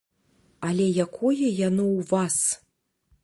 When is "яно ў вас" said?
1.67-2.37